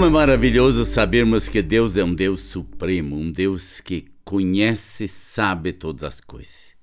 [0.00, 5.08] Como é maravilhoso sabermos que Deus é um Deus supremo, um Deus que conhece e
[5.08, 6.74] sabe todas as coisas.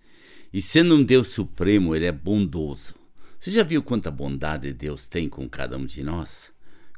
[0.54, 2.94] E sendo um Deus supremo, ele é bondoso.
[3.40, 6.52] Você já viu quanta bondade Deus tem com cada um de nós?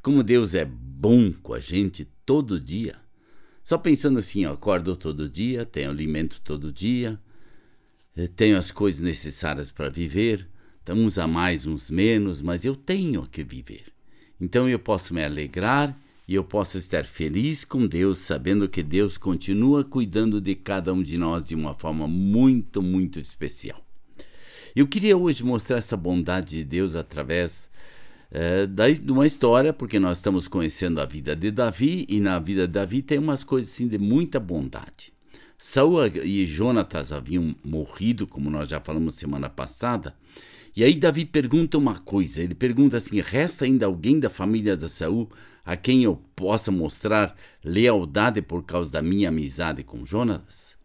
[0.04, 2.98] Como Deus é bom com a gente todo dia.
[3.64, 7.18] Só pensando assim, ó, acordo todo dia, tenho alimento todo dia,
[8.18, 10.50] eh, tenho as coisas necessárias para viver,
[10.84, 13.86] então uns a mais, uns menos, mas eu tenho que viver.
[14.38, 15.98] Então eu posso me alegrar
[16.30, 21.02] e eu posso estar feliz com Deus, sabendo que Deus continua cuidando de cada um
[21.02, 23.84] de nós de uma forma muito, muito especial.
[24.76, 27.68] Eu queria hoje mostrar essa bondade de Deus através
[28.30, 32.68] é, de uma história, porque nós estamos conhecendo a vida de Davi, e na vida
[32.68, 35.12] de Davi tem umas coisas assim de muita bondade.
[35.58, 40.14] Saul e Jonatas haviam morrido, como nós já falamos semana passada,
[40.76, 44.90] e aí Davi pergunta uma coisa, ele pergunta assim, resta ainda alguém da família de
[44.90, 45.30] Saul
[45.66, 50.78] a quem eu possa mostrar lealdade por causa da minha amizade com Jonatas?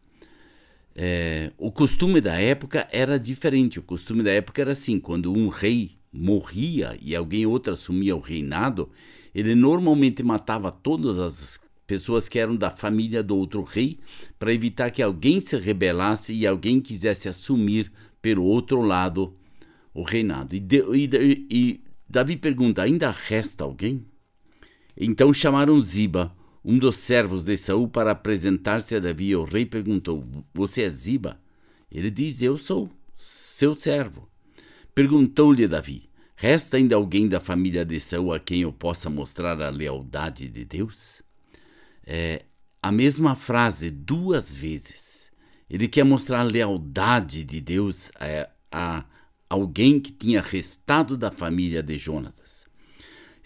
[0.97, 5.49] É, o costume da época era diferente, o costume da época era assim, quando um
[5.49, 8.91] rei morria e alguém outro assumia o reinado,
[9.35, 13.99] ele normalmente matava todas as pessoas que eram da família do outro rei
[14.39, 17.93] para evitar que alguém se rebelasse e alguém quisesse assumir
[18.23, 19.35] pelo outro lado
[19.95, 20.55] o reinado.
[20.55, 24.05] E, de, e, e Davi pergunta: ainda resta alguém?
[24.97, 29.35] Então chamaram Ziba, um dos servos de Saul, para apresentar-se a Davi.
[29.37, 31.41] O rei perguntou: Você é Ziba?
[31.91, 34.29] Ele diz: Eu sou seu servo.
[34.95, 39.71] Perguntou-lhe Davi: Resta ainda alguém da família de Saul a quem eu possa mostrar a
[39.71, 41.23] lealdade de Deus?
[42.07, 42.43] É
[42.83, 45.33] a mesma frase duas vezes.
[45.71, 49.05] Ele quer mostrar a lealdade de Deus a, a
[49.55, 52.67] alguém que tinha restado da família de Jonatas.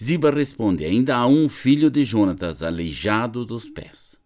[0.03, 4.19] Ziba responde: Ainda há um filho de Jonatas aleijado dos pés.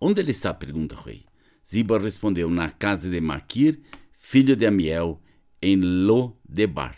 [0.00, 0.52] Onde ele está?
[0.52, 1.24] pergunta o rei.
[1.66, 3.80] Ziba respondeu: Na casa de Maquir,
[4.12, 5.20] filho de Amiel,
[5.62, 6.96] em Lodebar.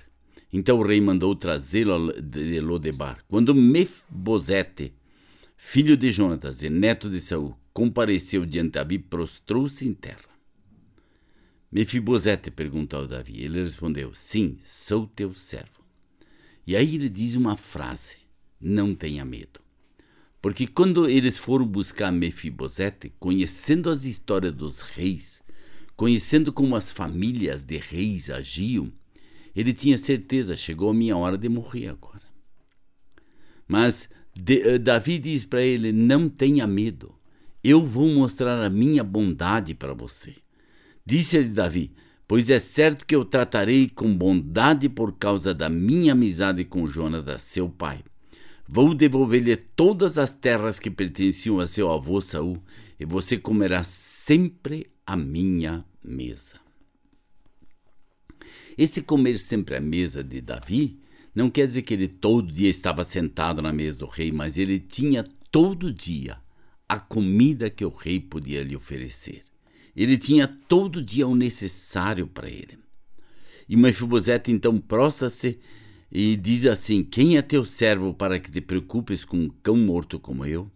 [0.52, 3.24] Então o rei mandou trazê-lo de Lodebar.
[3.28, 4.92] Quando Mefbosete,
[5.56, 10.31] filho de Jonatas e neto de Saul, compareceu diante de Davi, prostrou-se em terra.
[11.72, 13.42] Mefibosete perguntou ao Davi.
[13.42, 15.82] Ele respondeu: Sim, sou teu servo.
[16.66, 18.16] E aí ele diz uma frase:
[18.60, 19.60] Não tenha medo.
[20.40, 25.42] Porque quando eles foram buscar Mefibosete, conhecendo as histórias dos reis,
[25.96, 28.90] Conhecendo como as famílias de reis agiam,
[29.54, 32.22] ele tinha certeza, chegou a minha hora de morrer agora.
[33.68, 37.14] Mas de, uh, Davi diz para ele: Não tenha medo,
[37.62, 40.34] eu vou mostrar a minha bondade para você.
[41.04, 41.92] Disse-lhe Davi:
[42.26, 47.42] Pois é certo que eu tratarei com bondade por causa da minha amizade com Jonatas,
[47.42, 48.02] seu pai.
[48.66, 52.62] Vou devolver-lhe todas as terras que pertenciam a seu avô Saul,
[52.98, 56.60] e você comerá sempre à minha mesa.
[58.78, 61.00] Esse comer sempre à mesa de Davi
[61.34, 64.78] não quer dizer que ele todo dia estava sentado na mesa do rei, mas ele
[64.78, 66.38] tinha todo dia
[66.88, 69.51] a comida que o rei podia lhe oferecer.
[69.94, 72.78] Ele tinha todo dia o necessário para ele.
[73.68, 75.58] E Mefibosete então prostra-se
[76.10, 80.18] e diz assim: Quem é teu servo para que te preocupes com um cão morto
[80.18, 80.70] como eu?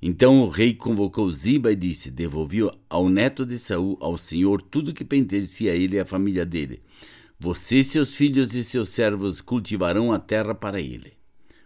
[0.00, 4.94] Então o rei convocou Ziba e disse: Devolvi ao neto de Saul, ao Senhor, tudo
[4.94, 6.80] que pertencia a ele e à família dele.
[7.38, 11.12] Você, seus filhos e seus servos cultivarão a terra para ele.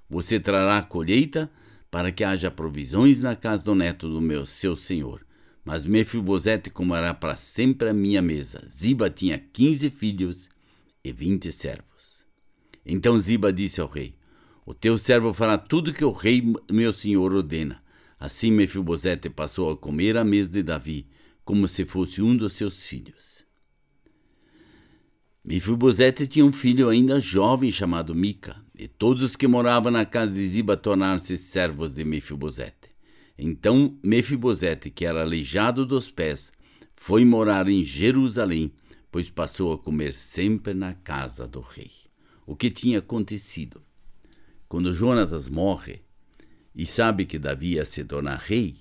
[0.09, 1.51] Você trará a colheita
[1.91, 5.25] para que haja provisões na casa do neto do meu seu senhor.
[5.65, 8.65] Mas Mefibosete comerá para sempre a minha mesa.
[8.69, 10.51] Ziba tinha quinze filhos
[11.05, 12.27] e vinte servos.
[12.85, 14.15] Então Ziba disse ao rei:
[14.67, 17.83] O teu servo fará tudo que o rei meu senhor ordena.
[18.19, 21.07] Assim Mefibosete passou a comer à mesa de Davi,
[21.45, 23.45] como se fosse um dos seus filhos.
[25.45, 30.33] Mefibosete tinha um filho ainda jovem chamado Mica, e todos os que moravam na casa
[30.33, 32.92] de Ziba tornaram-se servos de Mefibosete.
[33.44, 36.53] Então Mefibosete, que era aleijado dos pés,
[36.94, 38.72] foi morar em Jerusalém,
[39.11, 41.91] pois passou a comer sempre na casa do rei.
[42.46, 43.82] O que tinha acontecido?
[44.69, 46.03] Quando Jonatas morre,
[46.72, 48.77] e sabe que Davi ia se tornar rei,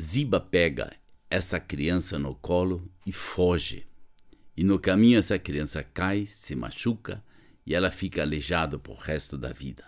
[0.00, 0.92] Ziba pega
[1.30, 3.86] essa criança no colo e foge.
[4.56, 7.22] E no caminho essa criança cai, se machuca
[7.64, 9.84] e ela fica aleijada por resto da vida.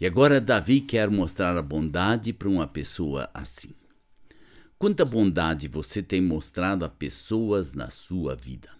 [0.00, 3.74] E agora Davi quer mostrar a bondade para uma pessoa assim.
[4.78, 8.70] Quanta bondade você tem mostrado a pessoas na sua vida?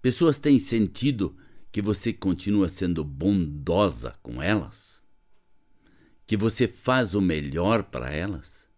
[0.00, 1.36] Pessoas têm sentido
[1.72, 5.00] que você continua sendo bondosa com elas?
[6.30, 8.68] que você faz o melhor para elas,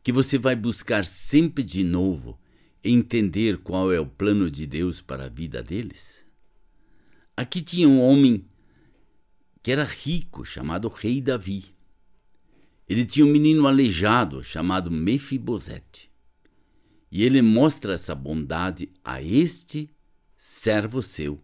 [0.00, 2.38] que você vai buscar sempre de novo
[2.84, 6.24] entender qual é o plano de Deus para a vida deles?
[7.36, 8.44] Aqui tinha um homem
[9.64, 11.74] que era rico, chamado Rei Davi.
[12.86, 16.10] Ele tinha um menino aleijado chamado Mefibosete.
[17.10, 19.90] E ele mostra essa bondade a este
[20.36, 21.42] servo seu.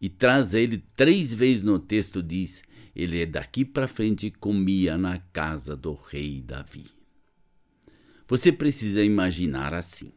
[0.00, 2.64] E traz ele três vezes no texto, diz:
[2.96, 6.86] ele é daqui para frente comia na casa do rei Davi.
[8.26, 10.12] Você precisa imaginar assim.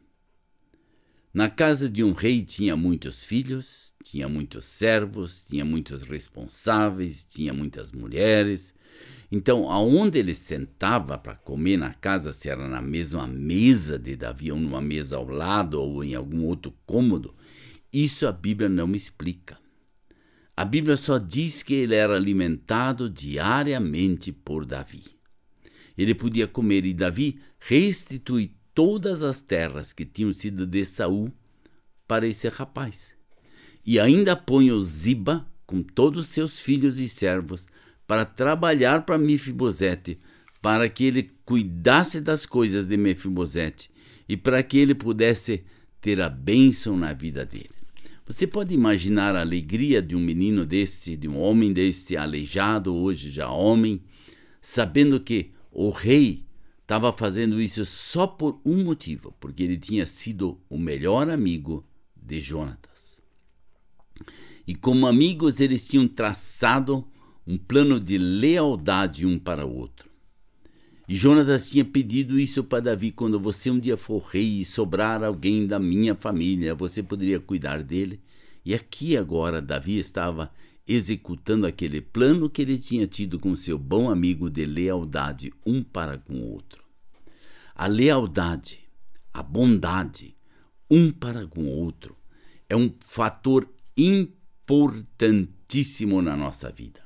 [1.35, 7.53] Na casa de um rei tinha muitos filhos, tinha muitos servos, tinha muitos responsáveis, tinha
[7.53, 8.73] muitas mulheres.
[9.29, 14.49] Então, aonde ele sentava para comer na casa, se era na mesma mesa de Davi
[14.49, 17.35] ou numa mesa ao lado ou em algum outro cômodo,
[17.91, 19.59] isso a Bíblia não me explica.
[20.55, 25.03] A Bíblia só diz que ele era alimentado diariamente por Davi.
[25.97, 31.31] Ele podia comer e Davi restitui todas as terras que tinham sido de Saul
[32.05, 33.15] para esse rapaz.
[33.85, 37.65] E ainda põe o Ziba com todos seus filhos e servos
[38.05, 40.19] para trabalhar para Mefibosete,
[40.61, 43.89] para que ele cuidasse das coisas de Mefibosete
[44.27, 45.63] e para que ele pudesse
[46.01, 47.69] ter a bênção na vida dele.
[48.27, 53.29] Você pode imaginar a alegria de um menino deste, de um homem deste aleijado, hoje
[53.29, 54.01] já homem,
[54.59, 56.43] sabendo que o rei
[56.85, 61.83] estava fazendo isso só por um motivo, porque ele tinha sido o melhor amigo
[62.15, 63.19] de Jonatas.
[64.67, 67.03] E como amigos, eles tinham traçado
[67.45, 70.11] um plano de lealdade um para o outro.
[71.07, 75.23] E Jonatas tinha pedido isso para Davi: quando você um dia for rei e sobrar
[75.23, 78.19] alguém da minha família, você poderia cuidar dele.
[78.63, 80.51] E aqui agora Davi estava
[80.87, 86.17] executando aquele plano que ele tinha tido com seu bom amigo de lealdade um para
[86.17, 86.83] com o outro.
[87.73, 88.81] A lealdade,
[89.33, 90.35] a bondade,
[90.89, 92.15] um para com o outro,
[92.69, 97.03] é um fator importantíssimo na nossa vida.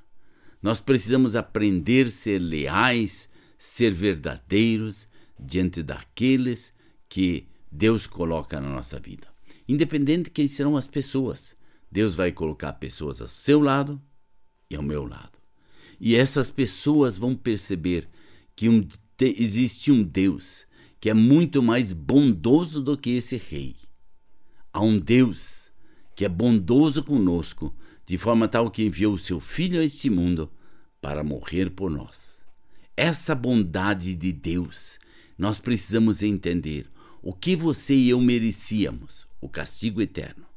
[0.62, 5.08] Nós precisamos aprender a ser leais, ser verdadeiros
[5.40, 6.74] diante daqueles
[7.08, 9.28] que Deus coloca na nossa vida.
[9.68, 11.56] Independente de quem serão as pessoas,
[11.92, 14.02] Deus vai colocar pessoas ao seu lado
[14.70, 15.40] e ao meu lado.
[16.00, 18.08] E essas pessoas vão perceber
[18.56, 18.88] que um,
[19.22, 20.68] existe um Deus
[21.00, 23.76] que é muito mais bondoso do que esse rei.
[24.72, 25.72] Há um Deus
[26.14, 27.74] que é bondoso conosco,
[28.06, 30.52] de forma tal que enviou o seu Filho a este mundo
[31.02, 32.40] para morrer por nós.
[32.98, 35.00] Essa bondade de Deus,
[35.38, 36.90] nós precisamos entender
[37.22, 40.49] o que você e eu merecíamos, o castigo eterno.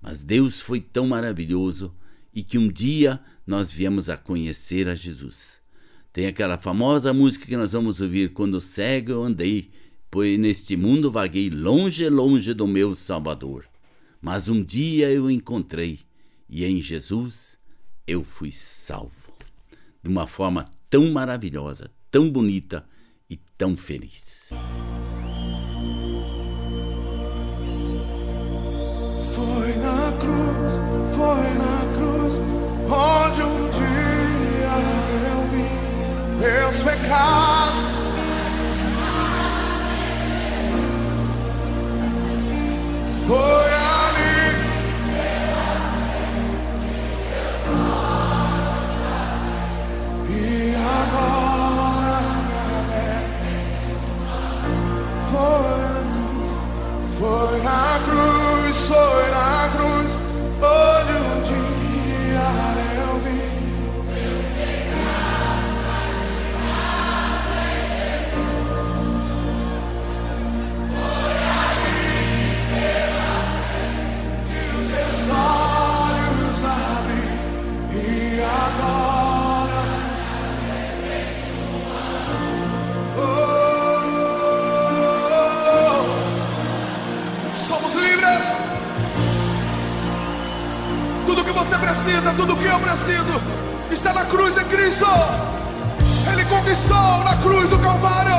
[0.00, 1.94] Mas Deus foi tão maravilhoso
[2.34, 5.60] e que um dia nós viemos a conhecer a Jesus.
[6.12, 9.70] Tem aquela famosa música que nós vamos ouvir: Quando cego eu andei,
[10.10, 13.66] pois neste mundo vaguei longe, longe do meu Salvador.
[14.20, 16.00] Mas um dia eu encontrei
[16.48, 17.58] e em Jesus
[18.06, 19.32] eu fui salvo.
[20.02, 22.84] De uma forma tão maravilhosa, tão bonita
[23.28, 24.50] e tão feliz.
[29.38, 30.72] Foi na cruz,
[31.14, 32.34] foi na cruz,
[32.90, 34.76] onde um dia
[35.30, 35.64] eu vi
[36.40, 37.86] meus pecados.
[43.28, 44.38] Foi ali.
[50.30, 52.18] E agora
[55.30, 56.50] foi na cruz,
[57.18, 58.37] foi na cruz,
[58.86, 59.57] foi na
[91.28, 93.38] Tudo que você precisa, tudo que eu preciso,
[93.90, 95.04] está na cruz de Cristo.
[96.32, 98.32] Ele conquistou na cruz do Calvário.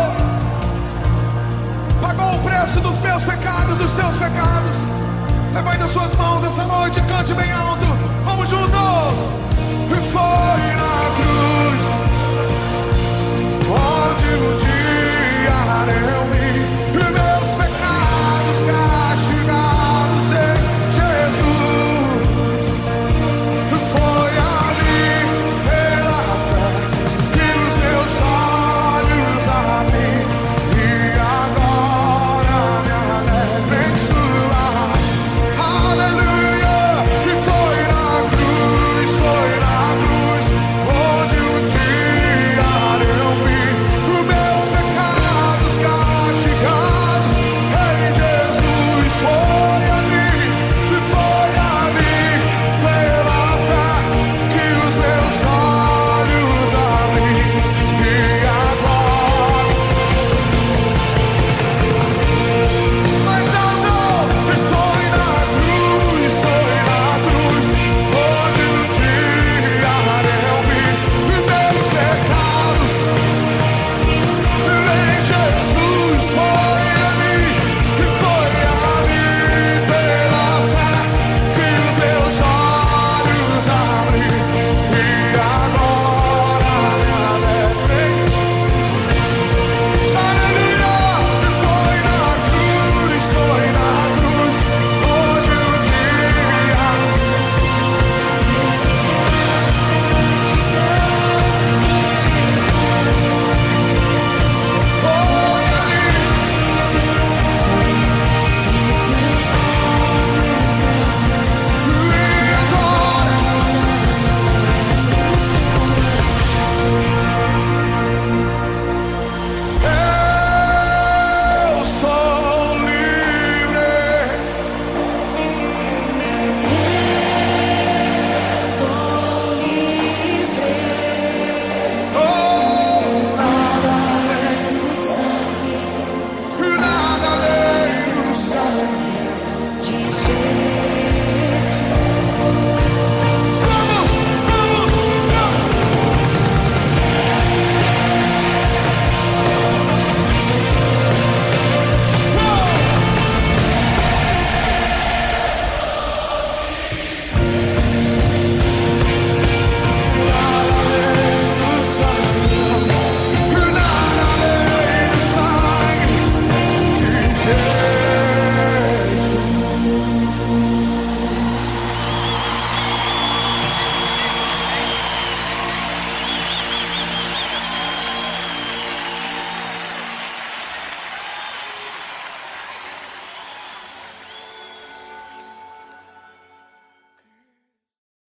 [2.01, 4.87] Pagou o preço dos meus pecados, dos seus pecados.
[5.53, 7.85] Levante as suas mãos essa noite, cante bem alto.
[8.25, 8.71] Vamos juntos.
[8.71, 11.85] E foi na cruz
[13.69, 16.18] onde o dia